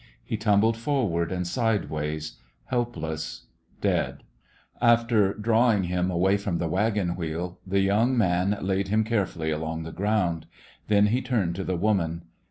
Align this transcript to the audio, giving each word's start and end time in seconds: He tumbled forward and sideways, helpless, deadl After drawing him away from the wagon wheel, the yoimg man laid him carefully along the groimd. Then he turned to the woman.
He 0.23 0.35
tumbled 0.35 0.77
forward 0.77 1.31
and 1.31 1.45
sideways, 1.45 2.37
helpless, 2.65 3.45
deadl 3.83 4.21
After 4.81 5.31
drawing 5.35 5.83
him 5.83 6.09
away 6.09 6.37
from 6.37 6.57
the 6.57 6.67
wagon 6.67 7.15
wheel, 7.15 7.59
the 7.67 7.85
yoimg 7.87 8.15
man 8.15 8.57
laid 8.61 8.87
him 8.87 9.03
carefully 9.03 9.51
along 9.51 9.83
the 9.83 9.93
groimd. 9.93 10.45
Then 10.87 11.05
he 11.05 11.21
turned 11.21 11.53
to 11.57 11.63
the 11.63 11.77
woman. 11.77 12.23